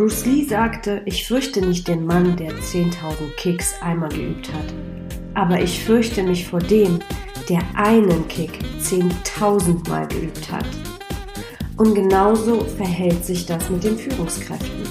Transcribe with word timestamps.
Bruce 0.00 0.24
Lee 0.24 0.44
sagte, 0.44 1.02
ich 1.04 1.26
fürchte 1.26 1.60
nicht 1.60 1.86
den 1.86 2.06
Mann, 2.06 2.34
der 2.34 2.52
10.000 2.52 3.36
Kicks 3.36 3.74
einmal 3.82 4.08
geübt 4.08 4.50
hat, 4.50 4.64
aber 5.34 5.60
ich 5.60 5.84
fürchte 5.84 6.22
mich 6.22 6.46
vor 6.46 6.60
dem, 6.60 7.00
der 7.50 7.60
einen 7.74 8.26
Kick 8.28 8.60
10.000 8.80 9.86
Mal 9.90 10.08
geübt 10.08 10.50
hat. 10.50 10.64
Und 11.76 11.94
genauso 11.94 12.64
verhält 12.64 13.26
sich 13.26 13.44
das 13.44 13.68
mit 13.68 13.84
den 13.84 13.98
Führungskräften. 13.98 14.88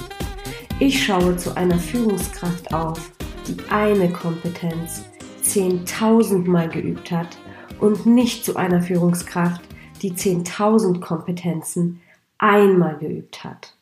Ich 0.78 1.04
schaue 1.04 1.36
zu 1.36 1.56
einer 1.56 1.78
Führungskraft 1.78 2.72
auf, 2.72 3.10
die 3.48 3.56
eine 3.68 4.10
Kompetenz 4.10 5.02
10.000 5.50 6.48
Mal 6.48 6.68
geübt 6.68 7.10
hat 7.10 7.36
und 7.80 8.06
nicht 8.06 8.44
zu 8.44 8.56
einer 8.56 8.82
Führungskraft, 8.82 9.60
die 10.00 10.12
10.000 10.12 11.00
Kompetenzen 11.00 12.00
einmal 12.38 12.96
geübt 12.98 13.42
hat. 13.42 13.74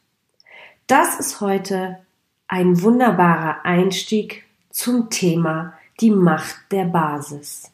Das 0.87 1.21
ist 1.21 1.43
heute 1.43 1.99
ein 2.47 2.81
wunderbarer 2.83 3.67
Einstieg 3.67 4.45
zum 4.71 5.11
Thema 5.11 5.75
die 6.01 6.11
Macht 6.11 6.57
der 6.71 6.87
Basis. 6.87 7.71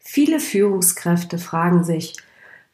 Viele 0.00 0.40
Führungskräfte 0.40 1.38
fragen 1.38 1.84
sich, 1.84 2.16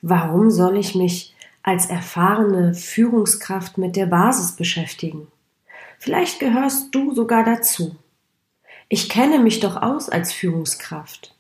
warum 0.01 0.51
soll 0.51 0.79
ich 0.79 0.95
mich 0.95 1.35
als 1.63 1.87
erfahrene 1.91 2.73
Führungskraft 2.73 3.77
mit 3.77 3.97
der 3.97 4.07
Basis 4.07 4.57
beschäftigen? 4.57 5.27
Vielleicht 5.99 6.41
gehörst 6.41 6.95
du 6.95 7.15
sogar 7.15 7.45
dazu. 7.45 7.97
Ich 8.93 9.09
kenne 9.09 9.39
mich 9.39 9.61
doch 9.61 9.81
aus 9.81 10.09
als 10.09 10.33
Führungskraft. 10.33 11.33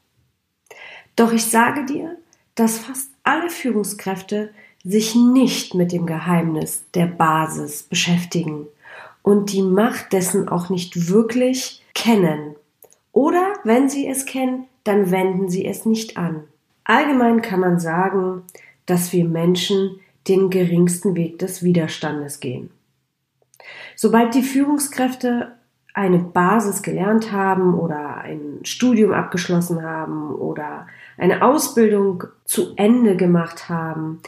Doch 1.16 1.32
ich 1.32 1.46
sage 1.46 1.84
dir, 1.84 2.16
dass 2.54 2.78
fast 2.78 3.10
alle 3.24 3.50
Führungskräfte 3.50 4.52
sich 4.84 5.16
nicht 5.16 5.74
mit 5.74 5.90
dem 5.90 6.06
Geheimnis 6.06 6.84
der 6.94 7.06
Basis 7.06 7.82
beschäftigen 7.82 8.68
und 9.22 9.52
die 9.52 9.62
Macht 9.62 10.12
dessen 10.12 10.48
auch 10.48 10.70
nicht 10.70 11.08
wirklich 11.08 11.84
kennen. 11.92 12.54
Oder 13.10 13.54
wenn 13.64 13.88
sie 13.88 14.06
es 14.06 14.26
kennen, 14.26 14.68
dann 14.84 15.10
wenden 15.10 15.48
sie 15.48 15.66
es 15.66 15.84
nicht 15.84 16.16
an. 16.16 16.44
Allgemein 16.84 17.42
kann 17.42 17.58
man 17.58 17.80
sagen, 17.80 18.44
dass 18.86 19.12
wir 19.12 19.24
Menschen 19.24 19.98
den 20.28 20.50
geringsten 20.50 21.16
Weg 21.16 21.40
des 21.40 21.64
Widerstandes 21.64 22.38
gehen. 22.38 22.70
Sobald 23.96 24.36
die 24.36 24.42
Führungskräfte 24.44 25.56
eine 25.94 26.18
Basis 26.18 26.82
gelernt 26.82 27.32
haben 27.32 27.74
oder 27.74 28.18
ein 28.18 28.60
Studium 28.62 29.12
abgeschlossen 29.12 29.82
haben 29.82 30.34
oder 30.34 30.86
eine 31.18 31.42
Ausbildung 31.42 32.24
zu 32.44 32.74
Ende 32.76 33.16
gemacht 33.16 33.68
haben, 33.68 34.20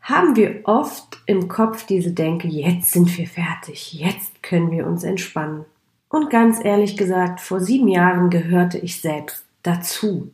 haben 0.00 0.36
wir 0.36 0.60
oft 0.64 1.18
im 1.26 1.48
Kopf 1.48 1.84
diese 1.84 2.12
Denke, 2.12 2.48
jetzt 2.48 2.92
sind 2.92 3.16
wir 3.18 3.26
fertig, 3.26 3.92
jetzt 3.92 4.42
können 4.42 4.70
wir 4.70 4.86
uns 4.86 5.02
entspannen. 5.02 5.64
Und 6.08 6.30
ganz 6.30 6.64
ehrlich 6.64 6.96
gesagt, 6.96 7.40
vor 7.40 7.60
sieben 7.60 7.88
Jahren 7.88 8.30
gehörte 8.30 8.78
ich 8.78 9.00
selbst 9.00 9.44
dazu. 9.62 10.30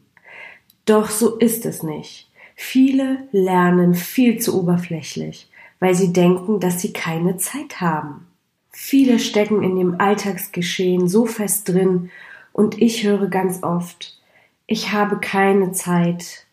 Doch 0.84 1.08
so 1.08 1.36
ist 1.38 1.64
es 1.64 1.82
nicht. 1.82 2.30
Viele 2.54 3.26
lernen 3.32 3.94
viel 3.94 4.38
zu 4.38 4.60
oberflächlich, 4.60 5.50
weil 5.80 5.94
sie 5.94 6.12
denken, 6.12 6.60
dass 6.60 6.80
sie 6.80 6.92
keine 6.92 7.38
Zeit 7.38 7.80
haben. 7.80 8.26
Viele 8.84 9.20
stecken 9.20 9.62
in 9.62 9.76
dem 9.76 10.00
Alltagsgeschehen 10.00 11.08
so 11.08 11.24
fest 11.24 11.68
drin 11.68 12.10
und 12.52 12.82
ich 12.82 13.04
höre 13.04 13.28
ganz 13.28 13.62
oft, 13.62 14.18
ich 14.66 14.90
habe 14.90 15.20
keine 15.20 15.70
Zeit, 15.70 16.46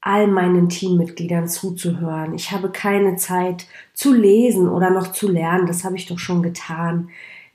all 0.00 0.26
meinen 0.26 0.70
Teammitgliedern 0.70 1.46
zuzuhören. 1.46 2.32
Ich 2.32 2.52
habe 2.52 2.72
keine 2.72 3.16
Zeit 3.16 3.66
zu 3.92 4.14
lesen 4.14 4.66
oder 4.66 4.88
noch 4.88 5.12
zu 5.12 5.30
lernen. 5.30 5.66
Das 5.66 5.84
habe 5.84 5.96
ich 5.96 6.06
doch 6.06 6.18
schon 6.18 6.42
getan. 6.42 7.10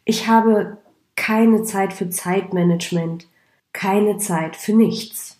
Ich 0.05 0.27
habe 0.27 0.77
keine 1.15 1.63
Zeit 1.63 1.91
für 1.91 2.11
Zeitmanagement, 2.11 3.27
keine 3.73 4.19
Zeit 4.19 4.55
für 4.55 4.73
nichts. 4.73 5.39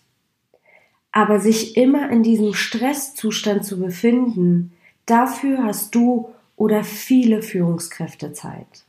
Aber 1.12 1.38
sich 1.38 1.76
immer 1.76 2.10
in 2.10 2.24
diesem 2.24 2.54
Stresszustand 2.54 3.64
zu 3.64 3.78
befinden, 3.78 4.72
dafür 5.06 5.62
hast 5.62 5.94
du 5.94 6.30
oder 6.60 6.84
viele 6.84 7.40
Führungskräfte 7.40 8.34
Zeit. 8.34 8.84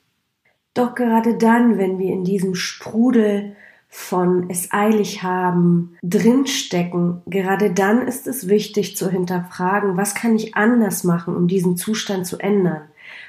Doch 0.74 0.94
gerade 0.94 1.38
dann, 1.38 1.78
wenn 1.78 2.00
wir 2.00 2.12
in 2.12 2.26
diesem 2.26 2.54
Sprudel 2.54 3.56
von 3.88 4.50
es 4.50 4.74
eilig 4.74 5.24
haben, 5.24 5.98
drinstecken, 6.04 7.22
gerade 7.28 7.72
dann 7.72 8.06
ist 8.06 8.28
es 8.28 8.50
wichtig 8.50 8.98
zu 8.98 9.10
hinterfragen, 9.10 9.96
was 9.96 10.16
kann 10.16 10.36
ich 10.36 10.54
anders 10.56 11.06
machen, 11.06 11.34
um 11.34 11.48
diesen 11.48 11.78
Zustand 11.78 12.28
zu 12.28 12.40
ändern? 12.40 12.82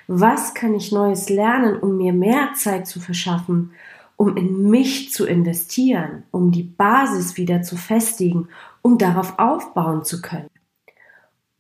Was 0.09 0.55
kann 0.55 0.75
ich 0.75 0.91
Neues 0.91 1.29
lernen, 1.29 1.77
um 1.77 1.97
mir 1.97 2.13
mehr 2.13 2.49
Zeit 2.57 2.89
zu 2.89 2.99
verschaffen, 2.99 3.71
um 4.17 4.37
in 4.37 4.69
mich 4.69 5.13
zu 5.13 5.25
investieren, 5.25 6.25
um 6.33 6.51
die 6.51 6.65
Basis 6.65 7.37
wieder 7.37 7.63
zu 7.63 7.77
festigen, 7.77 8.49
um 8.83 8.99
darauf 8.99 9.39
aufbauen 9.39 10.05
zu 10.05 10.21
können? 10.21 10.51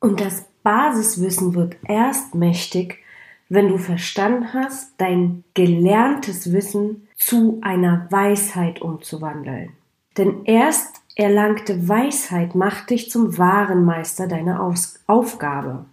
Und 0.00 0.20
das 0.20 0.46
Basiswissen 0.62 1.54
wird 1.54 1.76
erst 1.86 2.34
mächtig, 2.34 2.98
wenn 3.48 3.68
du 3.68 3.78
verstanden 3.78 4.54
hast, 4.54 4.94
dein 4.98 5.44
gelerntes 5.54 6.52
Wissen 6.52 7.08
zu 7.16 7.58
einer 7.62 8.06
Weisheit 8.10 8.80
umzuwandeln. 8.80 9.72
Denn 10.16 10.44
erst 10.44 11.02
erlangte 11.16 11.88
Weisheit 11.88 12.54
macht 12.54 12.90
dich 12.90 13.10
zum 13.10 13.36
wahren 13.36 13.84
Meister 13.84 14.26
deiner 14.26 14.62
Aus 14.62 14.98
Aufgabe. 15.06 15.84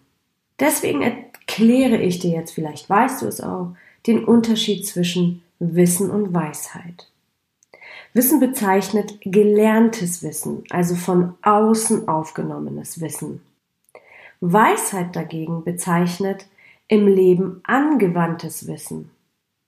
Deswegen 0.60 1.02
erkläre 1.02 1.98
ich 1.98 2.20
dir 2.20 2.32
jetzt, 2.32 2.52
vielleicht 2.52 2.90
weißt 2.90 3.22
du 3.22 3.28
es 3.28 3.42
auch, 3.42 3.76
den 4.08 4.24
Unterschied 4.24 4.88
zwischen 4.88 5.44
Wissen 5.60 6.10
und 6.10 6.34
Weisheit. 6.34 7.12
Wissen 8.14 8.40
bezeichnet 8.40 9.20
gelerntes 9.22 10.24
Wissen, 10.24 10.64
also 10.70 10.96
von 10.96 11.36
außen 11.42 12.08
aufgenommenes 12.08 13.02
Wissen. 13.02 13.42
Weisheit 14.42 15.16
dagegen 15.16 15.64
bezeichnet 15.64 16.48
im 16.88 17.08
Leben 17.08 17.62
angewandtes 17.64 18.68
Wissen. 18.68 19.12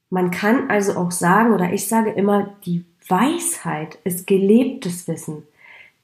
Man 0.10 0.32
kann 0.32 0.70
also 0.70 0.94
auch 0.98 1.12
sagen, 1.12 1.54
oder 1.54 1.72
ich 1.72 1.88
sage 1.88 2.12
immer, 2.12 2.56
die 2.66 2.86
Weisheit 3.08 3.98
ist 4.04 4.28
gelebtes 4.28 5.08
Wissen. 5.08 5.44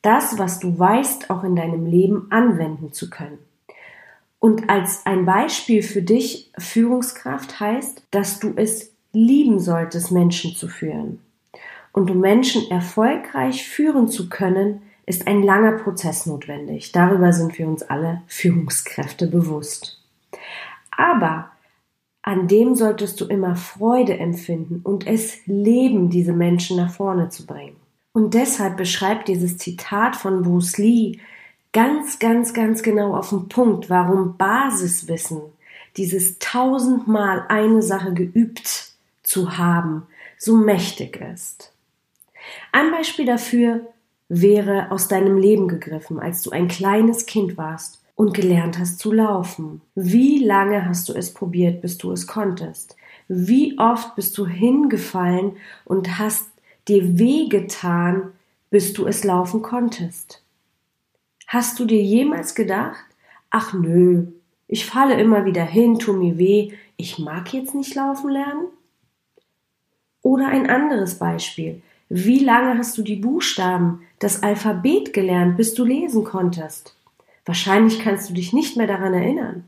Das, 0.02 0.38
was 0.38 0.60
du 0.60 0.78
weißt, 0.78 1.30
auch 1.30 1.44
in 1.44 1.56
deinem 1.56 1.86
Leben 1.86 2.28
anwenden 2.30 2.94
zu 2.94 3.10
können. 3.10 3.40
Und 4.40 4.70
als 4.70 5.06
ein 5.06 5.26
Beispiel 5.26 5.82
für 5.82 6.02
dich 6.02 6.52
Führungskraft 6.58 7.60
heißt, 7.60 8.04
dass 8.12 8.40
du 8.40 8.54
es 8.56 8.94
lieben 9.12 9.60
solltest, 9.60 10.12
Menschen 10.12 10.56
zu 10.56 10.68
führen. 10.68 11.20
Und 11.92 12.12
um 12.12 12.20
Menschen 12.20 12.70
erfolgreich 12.70 13.68
führen 13.68 14.08
zu 14.08 14.30
können, 14.30 14.84
ist 15.08 15.26
ein 15.26 15.42
langer 15.42 15.72
Prozess 15.72 16.26
notwendig. 16.26 16.92
Darüber 16.92 17.34
sind 17.34 17.58
wir 17.58 17.68
uns 17.68 17.82
alle 17.82 18.22
Führungskräfte 18.28 19.28
bewusst. 19.28 20.04
Aber 20.92 21.50
an 22.22 22.50
dem 22.50 22.76
solltest 22.76 23.20
du 23.22 23.26
immer 23.26 23.56
Freude 23.56 24.18
empfinden 24.18 24.82
und 24.84 25.08
es 25.08 25.48
leben, 25.48 26.10
diese 26.10 26.34
Menschen 26.34 26.76
nach 26.76 26.92
vorne 26.92 27.30
zu 27.30 27.46
bringen. 27.46 27.78
Und 28.12 28.34
deshalb 28.34 28.76
beschreibt 28.76 29.30
dieses 29.30 29.58
Zitat 29.58 30.18
von 30.18 30.44
Bruce 30.44 30.78
Lee 30.78 31.20
ganz, 31.72 32.20
ganz, 32.20 32.54
ganz 32.54 32.84
genau 32.84 33.16
auf 33.16 33.30
den 33.30 33.48
Punkt, 33.48 33.90
warum 33.90 34.36
Basiswissen, 34.36 35.42
dieses 35.96 36.38
tausendmal 36.40 37.46
eine 37.48 37.82
Sache 37.82 38.14
geübt 38.14 38.92
zu 39.24 39.58
haben, 39.58 40.06
so 40.38 40.58
mächtig 40.58 41.22
ist. 41.34 41.72
Ein 42.74 42.92
Beispiel 42.92 43.26
dafür 43.26 43.88
wäre 44.30 44.92
aus 44.92 45.08
deinem 45.08 45.38
Leben 45.38 45.68
gegriffen, 45.68 46.20
als 46.20 46.42
du 46.42 46.52
ein 46.52 46.68
kleines 46.68 47.26
Kind 47.26 47.58
warst 47.58 48.02
und 48.16 48.34
gelernt 48.34 48.80
hast 48.80 49.00
zu 49.00 49.12
laufen? 49.12 49.82
Wie 49.96 50.44
lange 50.44 50.86
hast 50.86 51.10
du 51.10 51.14
es 51.14 51.34
probiert, 51.34 51.82
bis 51.82 51.98
du 51.98 52.12
es 52.12 52.28
konntest? 52.28 52.96
Wie 53.28 53.78
oft 53.78 54.16
bist 54.16 54.38
du 54.38 54.46
hingefallen 54.46 55.58
und 55.86 56.18
hast 56.18 56.50
dir 56.88 57.20
wehgetan, 57.20 58.32
bis 58.70 58.94
du 58.94 59.06
es 59.06 59.24
laufen 59.24 59.62
konntest? 59.62 60.44
Hast 61.48 61.80
du 61.80 61.86
dir 61.86 62.02
jemals 62.02 62.56
gedacht, 62.56 63.06
ach 63.50 63.74
nö, 63.74 64.28
ich 64.68 64.86
falle 64.86 65.20
immer 65.20 65.46
wieder 65.46 65.64
hin, 65.64 66.00
tu 66.00 66.14
mir 66.14 66.38
weh, 66.38 66.74
ich 66.98 67.20
mag 67.20 67.54
jetzt 67.54 67.74
nicht 67.74 67.96
laufen 67.96 68.30
lernen? 68.30 68.68
Oder 70.22 70.48
ein 70.50 70.70
anderes 70.70 71.20
Beispiel. 71.20 71.82
Wie 72.10 72.40
lange 72.40 72.78
hast 72.78 72.98
du 72.98 73.02
die 73.02 73.18
Buchstaben, 73.18 74.02
das 74.20 74.42
Alphabet 74.42 75.14
gelernt, 75.14 75.58
bis 75.58 75.74
du 75.74 75.84
lesen 75.84 76.24
konntest? 76.24 76.96
Wahrscheinlich 77.46 78.00
kannst 78.00 78.30
du 78.30 78.34
dich 78.34 78.54
nicht 78.54 78.78
mehr 78.78 78.88
daran 78.88 79.14
erinnern. 79.14 79.66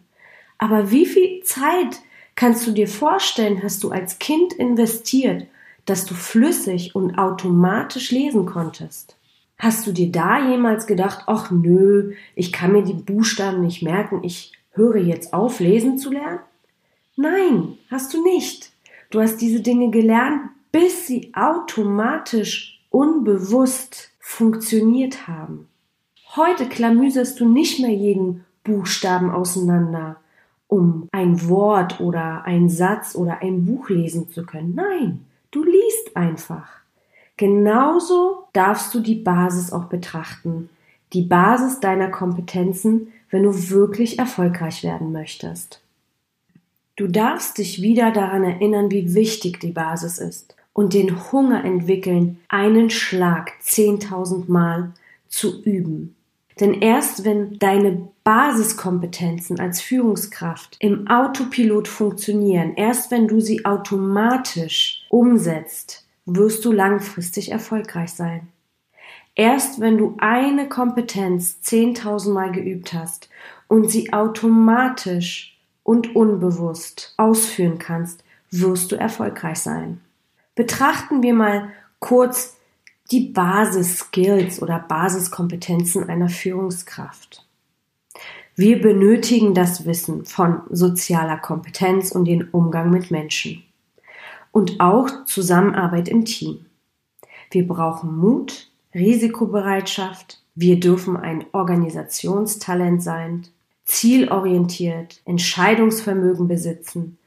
Aber 0.57 0.91
wie 0.91 1.05
viel 1.05 1.43
Zeit 1.43 2.01
kannst 2.35 2.65
du 2.65 2.71
dir 2.71 2.87
vorstellen, 2.87 3.61
hast 3.63 3.83
du 3.83 3.91
als 3.91 4.19
Kind 4.19 4.53
investiert, 4.53 5.47
dass 5.85 6.05
du 6.05 6.13
flüssig 6.13 6.95
und 6.95 7.17
automatisch 7.17 8.11
lesen 8.11 8.45
konntest? 8.45 9.17
Hast 9.57 9.85
du 9.85 9.91
dir 9.91 10.09
da 10.09 10.49
jemals 10.49 10.87
gedacht, 10.87 11.23
ach 11.27 11.51
nö, 11.51 12.13
ich 12.35 12.53
kann 12.53 12.71
mir 12.71 12.83
die 12.83 12.93
Buchstaben 12.93 13.61
nicht 13.61 13.81
merken, 13.81 14.23
ich 14.23 14.53
höre 14.71 14.97
jetzt 14.97 15.33
auf, 15.33 15.59
lesen 15.59 15.97
zu 15.97 16.11
lernen? 16.11 16.39
Nein, 17.17 17.77
hast 17.91 18.13
du 18.13 18.23
nicht. 18.23 18.71
Du 19.09 19.19
hast 19.19 19.37
diese 19.41 19.59
Dinge 19.59 19.89
gelernt, 19.89 20.49
bis 20.71 21.07
sie 21.07 21.31
automatisch, 21.33 22.79
unbewusst 22.89 24.11
funktioniert 24.19 25.27
haben. 25.27 25.67
Heute 26.35 26.67
klamüserst 26.67 27.39
du 27.39 27.47
nicht 27.47 27.79
mehr 27.79 27.93
jeden 27.93 28.45
Buchstaben 28.63 29.31
auseinander, 29.31 30.17
um 30.67 31.07
ein 31.11 31.49
Wort 31.49 31.99
oder 31.99 32.43
ein 32.45 32.69
Satz 32.69 33.15
oder 33.15 33.41
ein 33.41 33.65
Buch 33.65 33.89
lesen 33.89 34.29
zu 34.29 34.45
können. 34.45 34.75
Nein, 34.75 35.25
du 35.49 35.63
liest 35.63 36.15
einfach. 36.15 36.69
Genauso 37.37 38.43
darfst 38.53 38.93
du 38.93 38.99
die 38.99 39.15
Basis 39.15 39.71
auch 39.71 39.85
betrachten, 39.85 40.69
die 41.13 41.23
Basis 41.23 41.79
deiner 41.79 42.09
Kompetenzen, 42.09 43.11
wenn 43.31 43.43
du 43.43 43.69
wirklich 43.69 44.19
erfolgreich 44.19 44.83
werden 44.83 45.11
möchtest. 45.11 45.81
Du 46.95 47.07
darfst 47.07 47.57
dich 47.57 47.81
wieder 47.81 48.11
daran 48.11 48.43
erinnern, 48.43 48.91
wie 48.91 49.15
wichtig 49.15 49.59
die 49.59 49.71
Basis 49.71 50.19
ist 50.19 50.55
und 50.73 50.93
den 50.93 51.31
Hunger 51.31 51.63
entwickeln, 51.65 52.39
einen 52.47 52.89
Schlag 52.89 53.51
zehntausend 53.61 54.49
Mal 54.49 54.93
zu 55.27 55.61
üben. 55.63 56.15
Denn 56.59 56.73
erst 56.73 57.23
wenn 57.23 57.57
deine 57.57 58.09
Basiskompetenzen 58.23 59.59
als 59.59 59.81
Führungskraft 59.81 60.75
im 60.79 61.07
Autopilot 61.07 61.87
funktionieren, 61.87 62.73
erst 62.75 63.11
wenn 63.11 63.27
du 63.27 63.39
sie 63.39 63.65
automatisch 63.65 65.05
umsetzt, 65.09 66.05
wirst 66.25 66.65
du 66.65 66.71
langfristig 66.71 67.51
erfolgreich 67.51 68.11
sein. 68.11 68.49
Erst 69.35 69.79
wenn 69.79 69.97
du 69.97 70.15
eine 70.17 70.67
Kompetenz 70.67 71.61
zehntausendmal 71.61 72.51
geübt 72.51 72.93
hast 72.93 73.29
und 73.67 73.89
sie 73.89 74.11
automatisch 74.11 75.57
und 75.83 76.15
unbewusst 76.15 77.13
ausführen 77.15 77.79
kannst, 77.79 78.23
wirst 78.51 78.91
du 78.91 78.97
erfolgreich 78.97 79.59
sein. 79.59 80.01
Betrachten 80.59 81.23
wir 81.23 81.33
mal 81.33 81.69
kurz 81.99 82.57
die 83.11 83.29
Basis-Skills 83.29 84.61
oder 84.61 84.77
Basiskompetenzen 84.77 86.09
einer 86.09 86.27
Führungskraft. 86.27 87.47
Wir 88.57 88.81
benötigen 88.81 89.53
das 89.53 89.85
Wissen 89.85 90.25
von 90.25 90.63
sozialer 90.69 91.37
Kompetenz 91.37 92.11
und 92.11 92.25
den 92.25 92.49
Umgang 92.49 92.89
mit 92.89 93.09
Menschen 93.09 93.63
und 94.51 94.81
auch 94.81 95.23
Zusammenarbeit 95.23 96.09
im 96.09 96.25
Team. 96.25 96.65
Wir 97.51 97.65
brauchen 97.65 98.17
Mut, 98.17 98.69
Risikobereitschaft, 98.93 100.43
wir 100.55 100.77
dürfen 100.77 101.15
ein 101.15 101.45
Organisationstalent 101.53 103.01
sein, 103.01 103.47
zielorientiert, 103.85 105.21
Entscheidungsvermögen 105.23 106.49
besitzen, 106.49 107.17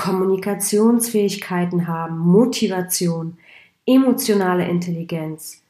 Kommunikationsfähigkeiten 0.00 1.86
haben, 1.86 2.16
Motivation, 2.16 3.36
emotionale 3.84 4.66
Intelligenz, 4.66 5.62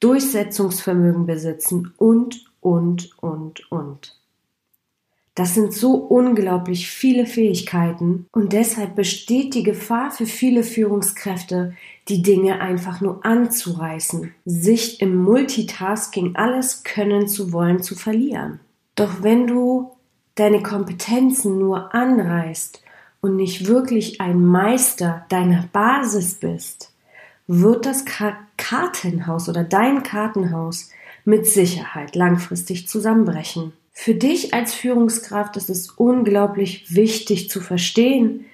Durchsetzungsvermögen 0.00 1.24
besitzen 1.24 1.94
und, 1.96 2.44
und, 2.60 3.10
und, 3.22 3.72
und. 3.72 4.14
Das 5.34 5.54
sind 5.54 5.72
so 5.72 5.94
unglaublich 5.94 6.90
viele 6.90 7.24
Fähigkeiten 7.24 8.26
und 8.32 8.52
deshalb 8.52 8.94
besteht 8.94 9.54
die 9.54 9.62
Gefahr 9.62 10.10
für 10.10 10.26
viele 10.26 10.64
Führungskräfte, 10.64 11.74
die 12.08 12.20
Dinge 12.20 12.60
einfach 12.60 13.00
nur 13.00 13.24
anzureißen, 13.24 14.34
sich 14.44 15.00
im 15.00 15.16
Multitasking 15.16 16.36
alles 16.36 16.82
können 16.82 17.26
zu 17.26 17.54
wollen 17.54 17.82
zu 17.82 17.94
verlieren. 17.94 18.60
Doch 18.96 19.22
wenn 19.22 19.46
du 19.46 19.92
deine 20.34 20.62
Kompetenzen 20.62 21.58
nur 21.58 21.94
anreißt 21.94 22.82
und 23.20 23.36
nicht 23.36 23.66
wirklich 23.66 24.20
ein 24.20 24.44
Meister 24.44 25.26
deiner 25.28 25.68
Basis 25.72 26.34
bist, 26.34 26.92
wird 27.46 27.86
das 27.86 28.04
Kartenhaus 28.56 29.48
oder 29.48 29.64
dein 29.64 30.02
Kartenhaus 30.02 30.90
mit 31.24 31.46
Sicherheit 31.46 32.14
langfristig 32.14 32.88
zusammenbrechen. 32.88 33.72
Für 33.92 34.14
dich 34.14 34.54
als 34.54 34.74
Führungskraft 34.74 35.56
ist 35.56 35.70
es 35.70 35.90
unglaublich 35.90 36.94
wichtig 36.94 37.50
zu 37.50 37.60
verstehen, 37.60 38.44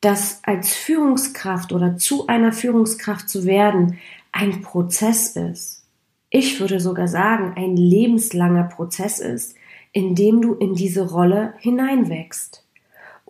dass 0.00 0.40
als 0.42 0.74
Führungskraft 0.74 1.72
oder 1.72 1.96
zu 1.96 2.26
einer 2.26 2.52
Führungskraft 2.52 3.28
zu 3.28 3.44
werden 3.44 3.98
ein 4.32 4.62
Prozess 4.62 5.36
ist. 5.36 5.84
Ich 6.30 6.60
würde 6.60 6.80
sogar 6.80 7.08
sagen, 7.08 7.52
ein 7.56 7.76
lebenslanger 7.76 8.64
Prozess 8.64 9.18
ist, 9.18 9.56
in 9.92 10.14
dem 10.14 10.40
du 10.40 10.54
in 10.54 10.74
diese 10.74 11.10
Rolle 11.10 11.54
hineinwächst. 11.58 12.64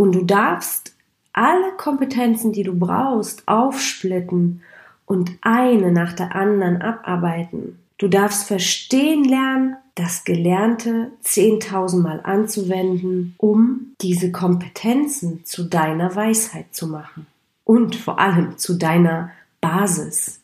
Und 0.00 0.14
du 0.14 0.24
darfst 0.24 0.94
alle 1.34 1.76
Kompetenzen, 1.76 2.54
die 2.54 2.62
du 2.62 2.72
brauchst, 2.72 3.46
aufsplitten 3.46 4.62
und 5.04 5.32
eine 5.42 5.92
nach 5.92 6.14
der 6.14 6.34
anderen 6.34 6.80
abarbeiten. 6.80 7.78
Du 7.98 8.08
darfst 8.08 8.44
verstehen 8.48 9.24
lernen, 9.24 9.76
das 9.96 10.24
Gelernte 10.24 11.10
zehntausendmal 11.20 12.20
anzuwenden, 12.22 13.34
um 13.36 13.94
diese 14.00 14.32
Kompetenzen 14.32 15.44
zu 15.44 15.64
deiner 15.64 16.16
Weisheit 16.16 16.74
zu 16.74 16.86
machen 16.86 17.26
und 17.64 17.94
vor 17.94 18.18
allem 18.18 18.56
zu 18.56 18.78
deiner 18.78 19.32
Basis. 19.60 20.40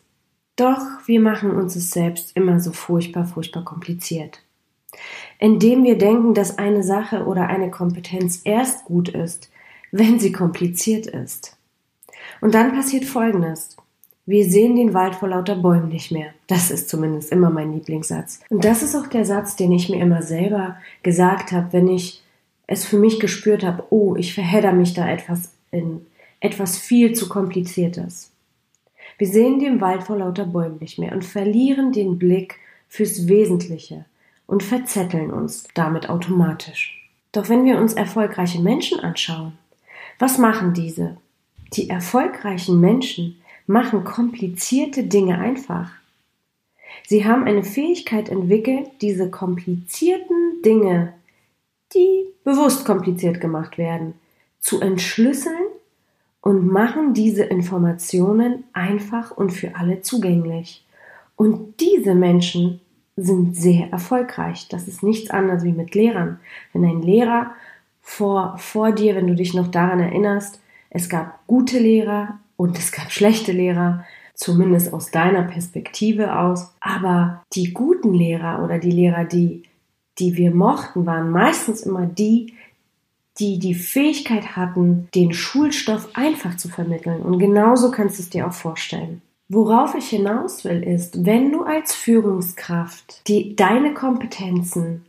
Doch 0.57 0.83
wir 1.07 1.23
machen 1.23 1.53
uns 1.53 1.77
es 1.77 1.93
selbst 1.93 2.37
immer 2.37 2.61
so 2.61 2.73
furchtbar, 2.73 3.25
furchtbar 3.25 3.65
kompliziert. 3.65 4.39
Indem 5.39 5.85
wir 5.85 5.99
denken, 5.99 6.35
dass 6.35 6.59
eine 6.59 6.83
Sache 6.83 7.27
oder 7.27 7.49
eine 7.49 7.71
Kompetenz 7.71 8.41
erst 8.45 8.85
gut 8.85 9.09
ist, 9.09 9.51
wenn 9.93 10.19
sie 10.19 10.33
kompliziert 10.33 11.07
ist. 11.07 11.57
Und 12.41 12.55
dann 12.55 12.73
passiert 12.73 13.05
Folgendes. 13.05 13.77
Wir 14.29 14.45
sehen 14.45 14.75
den 14.75 14.93
Wald 14.93 15.15
vor 15.15 15.29
lauter 15.29 15.55
Bäumen 15.55 15.89
nicht 15.89 16.11
mehr. 16.11 16.33
Das 16.49 16.71
ist 16.71 16.89
zumindest 16.89 17.31
immer 17.31 17.51
mein 17.51 17.73
Lieblingssatz. 17.73 18.41
Und 18.49 18.65
das 18.65 18.83
ist 18.83 18.97
auch 18.97 19.07
der 19.07 19.25
Satz, 19.25 19.55
den 19.55 19.71
ich 19.71 19.89
mir 19.89 20.01
immer 20.01 20.23
selber 20.23 20.77
gesagt 21.05 21.53
habe, 21.53 21.73
wenn 21.73 21.87
ich 21.89 22.25
es 22.67 22.85
für 22.85 22.99
mich 22.99 23.21
gespürt 23.21 23.63
habe, 23.63 23.85
oh, 23.91 24.17
ich 24.17 24.35
verhedder 24.35 24.73
mich 24.73 24.95
da 24.95 25.09
etwas 25.09 25.53
in 25.71 26.05
etwas 26.41 26.77
viel 26.77 27.13
zu 27.15 27.29
kompliziertes. 27.29 28.33
Wir 29.19 29.29
sehen 29.29 29.61
den 29.61 29.81
Wald 29.81 30.03
vor 30.03 30.17
lauter 30.17 30.47
Bäumen 30.47 30.79
nicht 30.81 30.99
mehr 30.99 31.13
und 31.13 31.25
verlieren 31.25 31.93
den 31.93 32.19
Blick 32.19 32.57
fürs 32.89 33.29
Wesentliche 33.29 34.05
und 34.47 34.63
verzetteln 34.63 35.31
uns 35.31 35.69
damit 35.75 36.09
automatisch. 36.09 37.11
Doch 37.33 37.49
wenn 37.49 37.65
wir 37.65 37.79
uns 37.79 37.93
erfolgreiche 37.93 38.61
Menschen 38.61 39.01
anschauen, 39.01 39.59
was 40.19 40.39
machen 40.39 40.73
diese? 40.73 41.17
Die 41.75 41.91
erfolgreichen 41.91 42.81
Menschen 42.81 43.41
machen 43.67 44.05
komplizierte 44.05 45.05
Dinge 45.05 45.39
einfach. 45.39 45.91
Sie 47.07 47.25
haben 47.25 47.45
eine 47.45 47.63
Fähigkeit 47.63 48.29
entwickelt, 48.29 48.89
diese 49.01 49.31
komplizierten 49.31 50.63
Dinge, 50.65 51.13
die 51.93 52.27
bewusst 52.45 52.85
kompliziert 52.85 53.41
gemacht 53.41 53.79
werden, 53.79 54.15
zu 54.61 54.81
entschlüsseln 54.81 55.67
und 56.41 56.67
machen 56.67 57.13
diese 57.13 57.45
Informationen 57.45 58.65
einfach 58.73 59.31
und 59.31 59.51
für 59.51 59.77
alle 59.77 60.01
zugänglich. 60.01 60.85
Und 61.37 61.81
diese 61.81 62.15
Menschen 62.15 62.81
sind 63.17 63.57
sehr 63.57 63.91
erfolgreich. 63.91 64.69
Das 64.69 64.89
ist 64.89 65.03
nichts 65.03 65.31
anderes 65.31 65.65
wie 65.65 65.73
mit 65.73 65.95
Lehrern. 65.95 66.39
Wenn 66.73 66.85
ein 66.85 67.03
Lehrer 67.03 67.53
vor, 68.03 68.57
vor 68.59 68.93
dir, 68.93 69.17
wenn 69.17 69.27
du 69.27 69.35
dich 69.35 69.55
noch 69.55 69.69
daran 69.69 70.01
erinnerst, 70.01 70.61
es 70.91 71.09
gab 71.09 71.47
gute 71.47 71.79
Lehrer, 71.79 72.39
und 72.57 72.79
es 72.79 72.91
gab 72.93 73.13
schlechte 73.13 73.53
Lehrer, 73.53 74.05
zumindest 74.35 74.93
aus 74.93 75.11
deiner 75.11 75.43
Perspektive 75.43 76.39
aus. 76.39 76.75
Aber 76.81 77.43
die 77.53 77.73
guten 77.73 78.15
Lehrer 78.15 78.65
oder 78.65 78.79
die 78.79 78.91
Lehrer, 78.91 79.25
die, 79.25 79.63
die 80.19 80.37
wir 80.37 80.55
mochten, 80.55 81.07
waren 81.07 81.31
meistens 81.31 81.83
immer 81.83 82.07
die, 82.07 82.55
die 83.39 83.59
die 83.59 83.75
Fähigkeit 83.75 84.57
hatten, 84.57 85.09
den 85.15 85.33
Schulstoff 85.35 86.09
einfach 86.15 86.57
zu 86.57 86.69
vermitteln. 86.69 87.21
Und 87.21 87.39
genauso 87.39 87.91
kannst 87.91 88.19
du 88.19 88.23
es 88.23 88.31
dir 88.31 88.47
auch 88.47 88.53
vorstellen. 88.53 89.21
Worauf 89.49 89.95
ich 89.95 90.09
hinaus 90.09 90.65
will, 90.65 90.83
ist, 90.83 91.25
wenn 91.25 91.53
du 91.53 91.63
als 91.63 91.95
Führungskraft 91.95 93.23
die, 93.29 93.55
deine 93.55 93.95
Kompetenzen, 93.95 95.05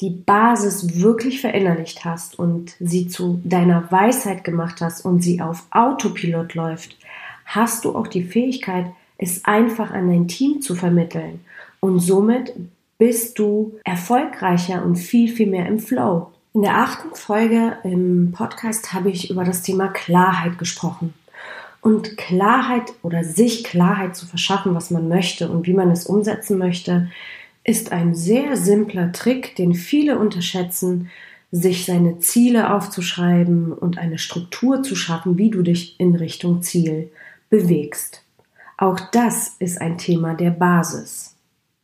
die 0.00 0.10
Basis 0.10 1.00
wirklich 1.00 1.40
verinnerlicht 1.40 2.04
hast 2.04 2.38
und 2.38 2.76
sie 2.80 3.08
zu 3.08 3.40
deiner 3.44 3.90
Weisheit 3.90 4.44
gemacht 4.44 4.82
hast 4.82 5.06
und 5.06 5.22
sie 5.22 5.40
auf 5.40 5.64
Autopilot 5.70 6.54
läuft, 6.54 6.98
hast 7.46 7.84
du 7.84 7.96
auch 7.96 8.08
die 8.08 8.24
Fähigkeit, 8.24 8.86
es 9.16 9.44
einfach 9.46 9.90
an 9.90 10.08
dein 10.08 10.28
Team 10.28 10.60
zu 10.60 10.74
vermitteln. 10.74 11.40
Und 11.80 12.00
somit 12.00 12.52
bist 12.98 13.38
du 13.38 13.78
erfolgreicher 13.84 14.84
und 14.84 14.96
viel, 14.96 15.28
viel 15.28 15.48
mehr 15.48 15.66
im 15.66 15.78
Flow. 15.78 16.30
In 16.52 16.62
der 16.62 16.76
achten 16.76 17.14
Folge 17.14 17.78
im 17.84 18.32
Podcast 18.36 18.92
habe 18.92 19.10
ich 19.10 19.30
über 19.30 19.44
das 19.44 19.62
Thema 19.62 19.88
Klarheit 19.88 20.58
gesprochen. 20.58 21.14
Und 21.82 22.16
Klarheit 22.16 22.94
oder 23.02 23.24
sich 23.24 23.64
Klarheit 23.64 24.16
zu 24.16 24.24
verschaffen, 24.26 24.74
was 24.74 24.90
man 24.90 25.08
möchte 25.08 25.50
und 25.50 25.66
wie 25.66 25.74
man 25.74 25.90
es 25.90 26.06
umsetzen 26.06 26.56
möchte, 26.56 27.10
ist 27.64 27.92
ein 27.92 28.14
sehr 28.14 28.56
simpler 28.56 29.12
Trick, 29.12 29.56
den 29.56 29.74
viele 29.74 30.18
unterschätzen, 30.18 31.10
sich 31.50 31.84
seine 31.84 32.18
Ziele 32.20 32.72
aufzuschreiben 32.72 33.72
und 33.72 33.98
eine 33.98 34.18
Struktur 34.18 34.82
zu 34.82 34.96
schaffen, 34.96 35.36
wie 35.36 35.50
du 35.50 35.62
dich 35.62 36.00
in 36.00 36.14
Richtung 36.14 36.62
Ziel 36.62 37.10
bewegst. 37.50 38.24
Auch 38.78 38.98
das 39.10 39.56
ist 39.58 39.80
ein 39.80 39.98
Thema 39.98 40.34
der 40.34 40.50
Basis. 40.50 41.34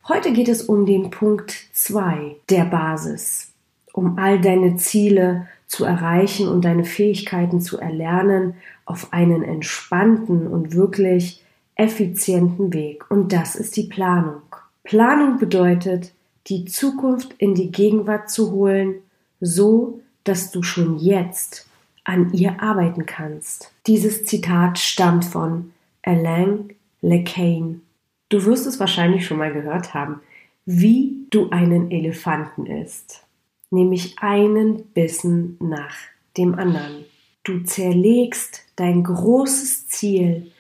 Heute 0.09 0.33
geht 0.33 0.49
es 0.49 0.63
um 0.63 0.87
den 0.87 1.11
Punkt 1.11 1.55
2 1.73 2.37
der 2.49 2.65
Basis, 2.65 3.53
um 3.93 4.19
all 4.19 4.41
deine 4.41 4.77
Ziele 4.77 5.49
zu 5.69 5.85
erreichen 5.85 6.49
und 6.49 6.65
deine 6.65 6.85
Fähigkeiten 6.85 7.61
zu 7.61 7.79
erlernen 7.79 8.55
auf 8.85 9.13
einen 9.13 9.43
entspannten 9.43 10.47
und 10.47 10.75
wirklich 10.75 11.45
effizienten 11.77 12.73
Weg. 12.73 13.09
Und 13.11 13.33
das 13.33 13.55
ist 13.55 13.77
die 13.77 13.85
Planung. 13.85 14.43
Planung 14.83 15.39
bedeutet, 15.39 16.13
die 16.49 16.65
Zukunft 16.65 17.35
in 17.39 17.55
die 17.55 17.71
Gegenwart 17.71 18.31
zu 18.31 18.51
holen, 18.51 18.97
so 19.41 20.01
dass 20.25 20.51
du 20.51 20.63
schon 20.63 20.99
jetzt 20.99 21.69
an 22.05 22.33
ihr 22.33 22.63
arbeiten 22.63 23.07
kannst. 23.07 23.73
Dieses 23.87 24.25
Zitat 24.25 24.79
stammt 24.79 25.27
von 25.27 25.73
Alain 26.03 26.71
LeCain. 27.03 27.83
Du 28.31 28.45
wirst 28.47 28.67
es 28.67 28.81
wahrscheinlich 28.81 29.27
schon 29.27 29.39
mal 29.39 29.53
gehört 29.53 29.95
haben, 29.95 30.21
wie 30.65 31.27
du 31.31 31.51
einen 31.51 31.91
Elefanten 31.91 32.67
isst, 32.67 33.25
nämlich 33.71 34.19
einen 34.21 34.85
Bissen 34.87 35.57
nach 35.61 35.95
dem 36.37 36.55
anderen. 36.55 37.05
Du 37.45 37.63
zerlegst 37.65 38.63
dein 38.77 39.05
großes 39.05 39.89
Ziel 39.89 40.53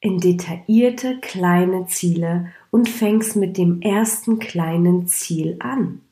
in 0.00 0.18
detaillierte 0.18 1.18
kleine 1.20 1.86
Ziele 1.86 2.52
und 2.70 2.88
fängst 2.88 3.36
mit 3.36 3.56
dem 3.56 3.80
ersten 3.80 4.38
kleinen 4.38 5.06
Ziel 5.08 5.56
an. 5.60 6.02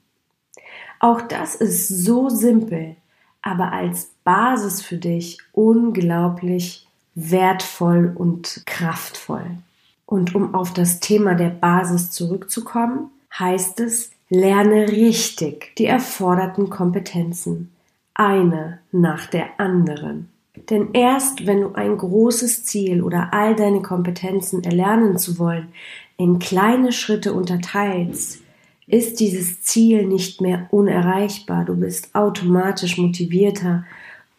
Auch 0.98 1.20
das 1.20 1.54
ist 1.54 1.88
so 1.88 2.28
simpel, 2.30 2.96
aber 3.42 3.72
als 3.72 4.10
Basis 4.24 4.80
für 4.80 4.96
dich 4.96 5.38
unglaublich 5.52 6.86
wertvoll 7.14 8.12
und 8.14 8.62
kraftvoll. 8.64 9.58
Und 10.06 10.34
um 10.34 10.54
auf 10.54 10.72
das 10.72 11.00
Thema 11.00 11.34
der 11.34 11.50
Basis 11.50 12.10
zurückzukommen, 12.10 13.10
heißt 13.38 13.80
es, 13.80 14.13
lerne 14.28 14.88
richtig 14.88 15.74
die 15.76 15.86
erforderten 15.86 16.70
Kompetenzen, 16.70 17.72
eine 18.14 18.80
nach 18.92 19.26
der 19.26 19.58
anderen. 19.58 20.28
Denn 20.70 20.90
erst 20.92 21.46
wenn 21.46 21.60
du 21.60 21.74
ein 21.74 21.98
großes 21.98 22.64
Ziel 22.64 23.02
oder 23.02 23.28
all 23.32 23.56
deine 23.56 23.82
Kompetenzen 23.82 24.62
erlernen 24.62 25.18
zu 25.18 25.38
wollen 25.38 25.68
in 26.16 26.38
kleine 26.38 26.92
Schritte 26.92 27.32
unterteilst, 27.32 28.40
ist 28.86 29.20
dieses 29.20 29.62
Ziel 29.62 30.06
nicht 30.06 30.40
mehr 30.40 30.68
unerreichbar. 30.70 31.64
Du 31.64 31.74
bist 31.74 32.14
automatisch 32.14 32.98
motivierter 32.98 33.84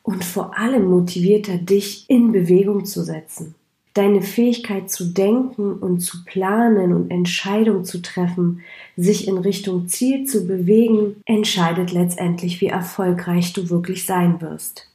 und 0.03 0.23
vor 0.23 0.57
allem 0.57 0.85
motivierter, 0.85 1.57
dich 1.57 2.05
in 2.09 2.31
Bewegung 2.31 2.85
zu 2.85 3.03
setzen. 3.03 3.55
Deine 3.95 4.21
Fähigkeit 4.21 4.91
zu 4.91 5.05
denken 5.05 5.73
und 5.73 6.01
zu 6.01 6.25
planen 6.25 6.91
und 6.91 7.11
Entscheidungen 7.11 7.85
zu 7.85 8.01
treffen, 8.01 8.61
sich 8.97 9.25
in 9.25 9.37
Richtung 9.37 9.87
Ziel 9.87 10.25
zu 10.25 10.45
bewegen, 10.45 11.15
entscheidet 11.25 11.93
letztendlich, 11.93 12.59
wie 12.59 12.67
erfolgreich 12.67 13.53
du 13.53 13.69
wirklich 13.69 14.05
sein 14.05 14.41
wirst. 14.41 14.91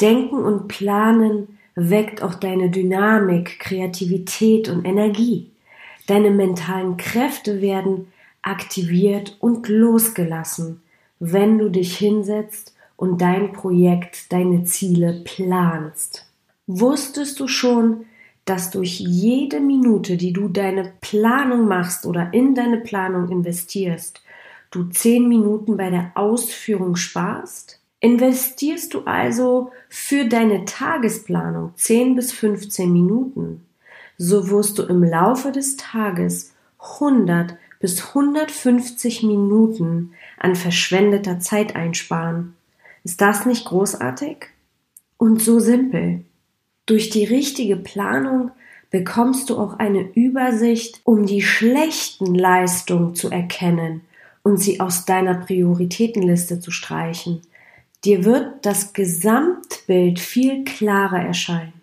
Denken 0.00 0.36
und 0.44 0.68
Planen 0.68 1.58
weckt 1.74 2.22
auch 2.22 2.34
deine 2.34 2.70
Dynamik, 2.70 3.58
Kreativität 3.58 4.68
und 4.68 4.84
Energie. 4.84 5.50
Deine 6.06 6.30
mentalen 6.30 6.96
Kräfte 6.96 7.60
werden 7.60 8.12
aktiviert 8.42 9.36
und 9.40 9.68
losgelassen, 9.68 10.82
wenn 11.18 11.58
du 11.58 11.68
dich 11.68 11.96
hinsetzt 11.96 12.76
und 12.96 13.20
dein 13.20 13.52
Projekt, 13.52 14.32
deine 14.32 14.62
Ziele 14.62 15.20
planst. 15.24 16.26
Wusstest 16.68 17.40
du 17.40 17.48
schon, 17.48 18.04
dass 18.50 18.70
durch 18.70 18.98
jede 18.98 19.60
Minute, 19.60 20.16
die 20.16 20.32
du 20.32 20.48
deine 20.48 20.92
Planung 21.00 21.68
machst 21.68 22.04
oder 22.04 22.34
in 22.34 22.56
deine 22.56 22.78
Planung 22.78 23.28
investierst, 23.28 24.20
du 24.72 24.88
zehn 24.88 25.28
Minuten 25.28 25.76
bei 25.76 25.88
der 25.88 26.10
Ausführung 26.16 26.96
sparst? 26.96 27.78
Investierst 28.00 28.92
du 28.92 29.04
also 29.04 29.70
für 29.88 30.24
deine 30.24 30.64
Tagesplanung 30.64 31.74
10 31.76 32.16
bis 32.16 32.32
15 32.32 32.92
Minuten, 32.92 33.64
so 34.18 34.50
wirst 34.50 34.78
du 34.78 34.82
im 34.82 35.04
Laufe 35.04 35.52
des 35.52 35.76
Tages 35.76 36.52
100 36.98 37.56
bis 37.78 38.08
150 38.08 39.22
Minuten 39.22 40.12
an 40.40 40.56
verschwendeter 40.56 41.38
Zeit 41.38 41.76
einsparen. 41.76 42.56
Ist 43.04 43.20
das 43.20 43.46
nicht 43.46 43.64
großartig? 43.66 44.48
Und 45.18 45.40
so 45.40 45.60
simpel. 45.60 46.24
Durch 46.90 47.08
die 47.08 47.24
richtige 47.24 47.76
Planung 47.76 48.50
bekommst 48.90 49.48
du 49.48 49.56
auch 49.58 49.78
eine 49.78 50.10
Übersicht, 50.14 51.00
um 51.04 51.24
die 51.24 51.40
schlechten 51.40 52.34
Leistungen 52.34 53.14
zu 53.14 53.30
erkennen 53.30 54.00
und 54.42 54.56
sie 54.56 54.80
aus 54.80 55.04
deiner 55.04 55.34
Prioritätenliste 55.34 56.58
zu 56.58 56.72
streichen. 56.72 57.42
Dir 58.04 58.24
wird 58.24 58.66
das 58.66 58.92
Gesamtbild 58.92 60.18
viel 60.18 60.64
klarer 60.64 61.20
erscheinen. 61.20 61.74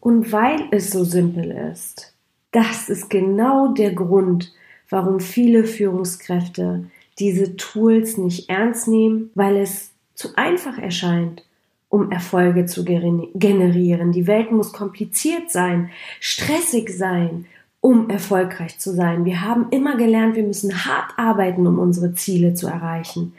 Und 0.00 0.32
weil 0.32 0.64
es 0.72 0.90
so 0.90 1.04
simpel 1.04 1.52
ist, 1.72 2.12
das 2.50 2.88
ist 2.88 3.08
genau 3.08 3.68
der 3.68 3.92
Grund, 3.92 4.52
warum 4.90 5.20
viele 5.20 5.62
Führungskräfte 5.62 6.90
diese 7.20 7.56
Tools 7.56 8.18
nicht 8.18 8.50
ernst 8.50 8.88
nehmen, 8.88 9.30
weil 9.36 9.58
es 9.58 9.92
zu 10.16 10.30
einfach 10.34 10.76
erscheint, 10.76 11.45
um 11.88 12.10
Erfolge 12.10 12.66
zu 12.66 12.84
generieren. 12.84 14.12
Die 14.12 14.26
Welt 14.26 14.50
muss 14.50 14.72
kompliziert 14.72 15.50
sein, 15.50 15.90
stressig 16.20 16.90
sein, 16.90 17.46
um 17.80 18.10
erfolgreich 18.10 18.78
zu 18.78 18.92
sein. 18.92 19.24
Wir 19.24 19.42
haben 19.42 19.66
immer 19.70 19.96
gelernt, 19.96 20.34
wir 20.34 20.42
müssen 20.42 20.84
hart 20.84 21.12
arbeiten, 21.16 21.66
um 21.66 21.78
unsere 21.78 22.14
Ziele 22.14 22.54
zu 22.54 22.66
erreichen. 22.66 23.34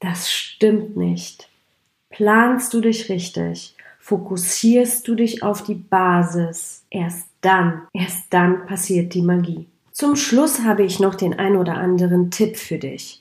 Das 0.00 0.30
stimmt 0.30 0.96
nicht. 0.96 1.48
Planst 2.10 2.72
du 2.72 2.80
dich 2.80 3.08
richtig, 3.08 3.74
fokussierst 3.98 5.06
du 5.06 5.14
dich 5.14 5.42
auf 5.42 5.64
die 5.64 5.74
Basis, 5.74 6.84
erst 6.90 7.26
dann, 7.40 7.82
erst 7.92 8.26
dann 8.30 8.66
passiert 8.66 9.14
die 9.14 9.22
Magie. 9.22 9.66
Zum 9.92 10.14
Schluss 10.14 10.62
habe 10.62 10.84
ich 10.84 11.00
noch 11.00 11.16
den 11.16 11.38
ein 11.38 11.56
oder 11.56 11.74
anderen 11.74 12.30
Tipp 12.30 12.56
für 12.56 12.78
dich, 12.78 13.20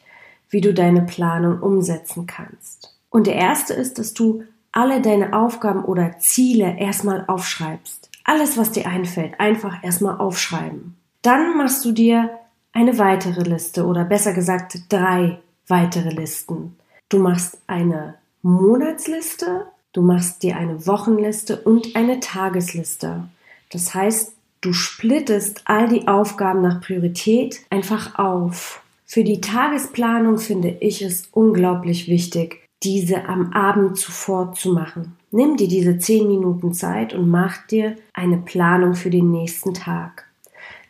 wie 0.50 0.62
du 0.62 0.74
deine 0.74 1.02
Planung 1.02 1.60
umsetzen 1.60 2.28
kannst. 2.28 2.96
Und 3.10 3.26
der 3.26 3.36
erste 3.36 3.74
ist, 3.74 3.98
dass 3.98 4.14
du 4.14 4.44
alle 4.78 5.02
deine 5.02 5.34
Aufgaben 5.34 5.84
oder 5.84 6.20
Ziele 6.20 6.78
erstmal 6.78 7.26
aufschreibst. 7.26 8.12
Alles, 8.24 8.58
was 8.58 8.72
dir 8.72 8.88
einfällt, 8.88 9.40
einfach 9.40 9.84
erstmal 9.84 10.20
aufschreiben. 10.20 10.96
Dann 11.24 11.58
machst 11.58 11.84
du 11.84 11.92
dir 11.92 12.30
eine 12.74 13.00
weitere 13.00 13.42
Liste 13.42 13.88
oder 13.88 14.06
besser 14.06 14.34
gesagt 14.34 14.78
drei 14.90 15.40
weitere 15.68 16.10
Listen. 16.10 16.78
Du 17.10 17.18
machst 17.18 17.58
eine 17.66 18.16
Monatsliste, 18.44 19.66
du 19.94 20.04
machst 20.04 20.44
dir 20.44 20.58
eine 20.58 20.86
Wochenliste 20.86 21.60
und 21.62 21.96
eine 21.96 22.20
Tagesliste. 22.20 23.24
Das 23.72 23.96
heißt, 23.96 24.34
du 24.62 24.74
splittest 24.74 25.64
all 25.66 25.88
die 25.88 26.08
Aufgaben 26.08 26.62
nach 26.62 26.82
Priorität 26.82 27.62
einfach 27.72 28.20
auf. 28.20 28.84
Für 29.08 29.24
die 29.24 29.42
Tagesplanung 29.42 30.38
finde 30.38 30.70
ich 30.70 31.02
es 31.02 31.30
unglaublich 31.32 32.08
wichtig, 32.08 32.67
diese 32.84 33.26
am 33.26 33.54
Abend 33.54 33.98
zuvor 33.98 34.54
zu 34.54 34.74
machen. 34.74 35.18
Nimm 35.32 35.58
dir 35.58 35.68
diese 35.68 35.98
zehn 35.98 36.28
Minuten 36.28 36.74
Zeit 36.74 37.14
und 37.14 37.30
mach 37.30 37.66
dir 37.68 37.96
eine 38.14 38.38
Planung 38.38 38.94
für 38.94 39.10
den 39.10 39.32
nächsten 39.32 39.74
Tag. 39.74 40.26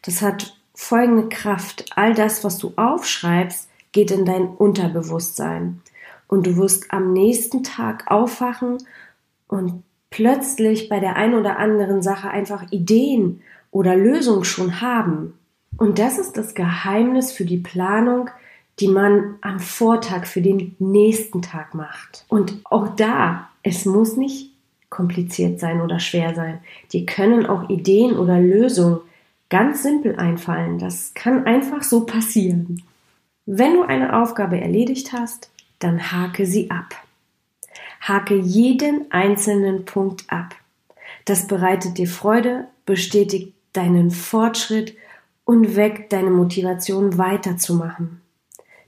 Das 0.03 0.21
hat 0.21 0.57
folgende 0.73 1.29
Kraft. 1.29 1.85
All 1.95 2.13
das, 2.13 2.43
was 2.43 2.57
du 2.57 2.73
aufschreibst, 2.75 3.69
geht 3.91 4.11
in 4.11 4.25
dein 4.25 4.47
Unterbewusstsein 4.47 5.81
und 6.27 6.45
du 6.45 6.57
wirst 6.57 6.91
am 6.91 7.13
nächsten 7.13 7.63
Tag 7.63 8.11
aufwachen 8.11 8.77
und 9.47 9.83
plötzlich 10.09 10.89
bei 10.89 10.99
der 10.99 11.15
einen 11.15 11.35
oder 11.35 11.57
anderen 11.57 12.01
Sache 12.01 12.29
einfach 12.29 12.71
Ideen 12.71 13.41
oder 13.71 13.95
Lösungen 13.95 14.43
schon 14.43 14.81
haben. 14.81 15.33
Und 15.77 15.99
das 15.99 16.17
ist 16.17 16.37
das 16.37 16.53
Geheimnis 16.53 17.31
für 17.31 17.45
die 17.45 17.57
Planung, 17.57 18.29
die 18.79 18.87
man 18.87 19.35
am 19.41 19.59
Vortag 19.59 20.27
für 20.27 20.41
den 20.41 20.75
nächsten 20.79 21.41
Tag 21.41 21.73
macht. 21.73 22.25
Und 22.27 22.59
auch 22.65 22.95
da, 22.95 23.49
es 23.63 23.85
muss 23.85 24.17
nicht 24.17 24.51
kompliziert 24.89 25.59
sein 25.59 25.81
oder 25.81 25.99
schwer 25.99 26.35
sein. 26.35 26.59
Die 26.91 27.05
können 27.05 27.45
auch 27.45 27.69
Ideen 27.69 28.17
oder 28.17 28.39
Lösungen 28.39 28.99
ganz 29.49 29.83
simpel 29.83 30.15
einfallen. 30.17 30.79
Das 30.79 31.13
kann 31.13 31.45
einfach 31.45 31.83
so 31.83 32.05
passieren. 32.05 32.83
Wenn 33.45 33.73
du 33.73 33.83
eine 33.83 34.21
Aufgabe 34.21 34.59
erledigt 34.59 35.13
hast, 35.13 35.49
dann 35.79 36.11
hake 36.11 36.45
sie 36.45 36.69
ab. 36.69 36.95
Hake 38.01 38.35
jeden 38.35 39.11
einzelnen 39.11 39.85
Punkt 39.85 40.25
ab. 40.27 40.55
Das 41.25 41.47
bereitet 41.47 41.97
dir 41.97 42.07
Freude, 42.07 42.67
bestätigt 42.85 43.53
deinen 43.73 44.11
Fortschritt 44.11 44.95
und 45.45 45.75
weckt 45.75 46.13
deine 46.13 46.29
Motivation 46.29 47.17
weiterzumachen. 47.17 48.21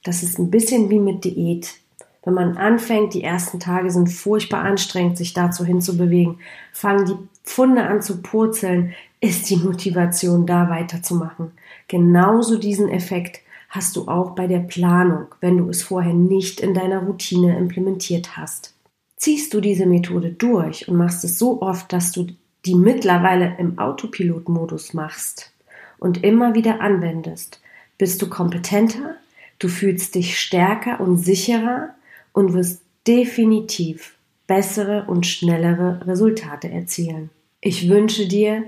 Das 0.03 0.23
ist 0.23 0.39
ein 0.39 0.51
bisschen 0.51 0.89
wie 0.89 0.99
mit 0.99 1.23
Diät. 1.23 1.75
Wenn 2.23 2.33
man 2.33 2.57
anfängt, 2.57 3.13
die 3.13 3.23
ersten 3.23 3.59
Tage 3.59 3.89
sind 3.91 4.07
furchtbar 4.07 4.61
anstrengend, 4.61 5.17
sich 5.17 5.33
dazu 5.33 5.65
hinzubewegen, 5.65 6.39
fangen 6.73 7.05
die 7.05 7.15
Pfunde 7.43 7.83
an 7.83 8.01
zu 8.01 8.21
purzeln, 8.21 8.93
ist 9.21 9.49
die 9.49 9.57
Motivation 9.57 10.45
da 10.45 10.69
weiterzumachen. 10.69 11.51
Genauso 11.87 12.57
diesen 12.57 12.89
Effekt 12.89 13.41
hast 13.69 13.95
du 13.95 14.07
auch 14.07 14.31
bei 14.31 14.47
der 14.47 14.59
Planung, 14.59 15.27
wenn 15.41 15.57
du 15.57 15.69
es 15.69 15.83
vorher 15.83 16.13
nicht 16.13 16.59
in 16.59 16.73
deiner 16.73 17.03
Routine 17.03 17.57
implementiert 17.57 18.37
hast. 18.37 18.73
Ziehst 19.15 19.53
du 19.53 19.61
diese 19.61 19.85
Methode 19.85 20.31
durch 20.31 20.87
und 20.87 20.95
machst 20.95 21.23
es 21.23 21.37
so 21.37 21.61
oft, 21.61 21.91
dass 21.91 22.11
du 22.11 22.27
die 22.65 22.75
mittlerweile 22.75 23.55
im 23.57 23.77
Autopilot-Modus 23.77 24.93
machst 24.93 25.51
und 25.97 26.23
immer 26.23 26.55
wieder 26.55 26.81
anwendest, 26.81 27.61
bist 27.97 28.21
du 28.21 28.29
kompetenter, 28.29 29.15
du 29.59 29.67
fühlst 29.67 30.15
dich 30.15 30.39
stärker 30.39 30.99
und 30.99 31.17
sicherer 31.17 31.89
und 32.33 32.53
wirst 32.53 32.81
definitiv 33.05 34.15
bessere 34.47 35.05
und 35.07 35.27
schnellere 35.27 36.05
Resultate 36.07 36.69
erzielen. 36.69 37.29
Ich 37.61 37.89
wünsche 37.89 38.27
dir 38.27 38.63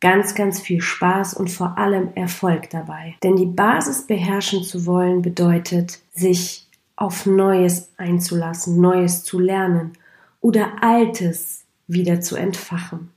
ganz, 0.00 0.34
ganz 0.34 0.60
viel 0.60 0.80
Spaß 0.80 1.34
und 1.34 1.48
vor 1.48 1.78
allem 1.78 2.10
Erfolg 2.14 2.68
dabei. 2.70 3.14
Denn 3.22 3.36
die 3.36 3.46
Basis 3.46 4.06
beherrschen 4.06 4.64
zu 4.64 4.84
wollen 4.84 5.22
bedeutet, 5.22 6.00
sich 6.12 6.66
auf 6.96 7.24
Neues 7.24 7.90
einzulassen, 7.96 8.80
Neues 8.80 9.22
zu 9.24 9.38
lernen 9.38 9.92
oder 10.40 10.82
Altes 10.82 11.64
wieder 11.86 12.20
zu 12.20 12.36
entfachen. 12.36 13.10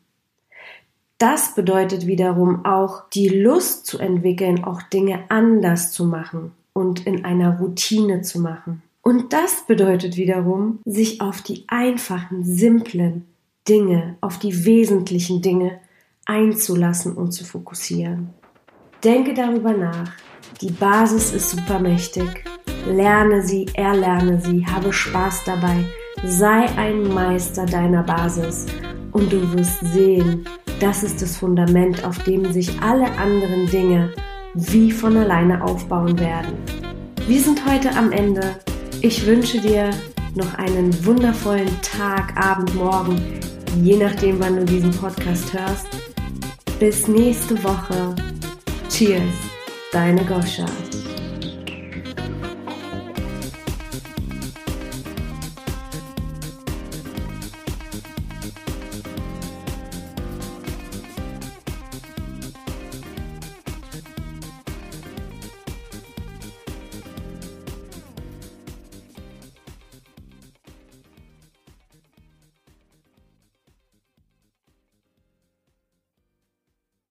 Das 1.17 1.55
bedeutet 1.55 2.07
wiederum 2.07 2.65
auch 2.65 3.09
die 3.09 3.29
Lust 3.29 3.85
zu 3.85 3.97
entwickeln, 3.97 4.63
auch 4.63 4.81
Dinge 4.83 5.23
anders 5.29 5.91
zu 5.91 6.05
machen 6.05 6.51
und 6.75 7.07
in 7.07 7.25
einer 7.25 7.57
Routine 7.57 8.21
zu 8.21 8.39
machen. 8.39 8.83
Und 9.01 9.33
das 9.33 9.65
bedeutet 9.65 10.17
wiederum, 10.17 10.79
sich 10.85 11.21
auf 11.21 11.41
die 11.41 11.63
einfachen, 11.67 12.43
simplen 12.43 13.25
Dinge, 13.67 14.17
auf 14.21 14.37
die 14.39 14.65
wesentlichen 14.65 15.41
Dinge 15.41 15.79
einzulassen 16.25 17.13
und 17.13 17.31
zu 17.31 17.45
fokussieren. 17.45 18.29
Denke 19.03 19.33
darüber 19.33 19.73
nach. 19.73 20.11
Die 20.61 20.71
Basis 20.71 21.33
ist 21.33 21.51
supermächtig. 21.51 22.43
Lerne 22.87 23.41
sie, 23.41 23.67
erlerne 23.73 24.39
sie, 24.41 24.65
habe 24.65 24.91
Spaß 24.91 25.43
dabei. 25.45 25.85
Sei 26.23 26.65
ein 26.77 27.03
Meister 27.13 27.65
deiner 27.65 28.03
Basis 28.03 28.65
und 29.11 29.31
du 29.31 29.53
wirst 29.53 29.79
sehen, 29.93 30.45
das 30.79 31.03
ist 31.03 31.21
das 31.21 31.37
Fundament, 31.37 32.03
auf 32.03 32.17
dem 32.23 32.51
sich 32.51 32.81
alle 32.81 33.09
anderen 33.17 33.67
Dinge 33.67 34.13
wie 34.55 34.91
von 34.91 35.17
alleine 35.17 35.63
aufbauen 35.63 36.17
werden. 36.17 36.57
Wir 37.27 37.41
sind 37.41 37.65
heute 37.65 37.91
am 37.95 38.11
Ende. 38.11 38.55
Ich 39.01 39.25
wünsche 39.25 39.59
dir 39.59 39.89
noch 40.35 40.53
einen 40.55 41.05
wundervollen 41.05 41.69
Tag, 41.81 42.35
Abend, 42.37 42.73
Morgen, 42.75 43.21
je 43.81 43.97
nachdem, 43.97 44.39
wann 44.39 44.55
du 44.55 44.65
diesen 44.65 44.91
Podcast 44.91 45.53
hörst. 45.53 45.87
Bis 46.79 47.07
nächste 47.07 47.61
Woche. 47.63 48.15
Cheers, 48.89 49.21
deine 49.91 50.23
Goscha. 50.25 50.65